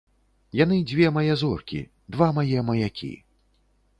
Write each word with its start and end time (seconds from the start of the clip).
Яны 0.59 0.77
дзве 0.91 1.11
мае 1.17 1.33
зоркі, 1.41 1.81
два 2.15 2.31
мае 2.37 2.59
маякі. 2.69 3.13